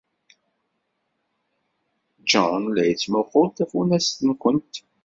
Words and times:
Jean 2.29 2.63
la 2.71 2.83
yettmuqqul 2.89 3.47
tafunast-nwent. 3.55 4.73